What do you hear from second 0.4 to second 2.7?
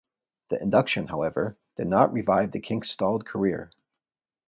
The induction, however, did not revive the